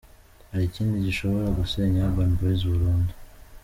[0.49, 3.13] Hari ikindi gishobora gusenya Urban Boys burundu.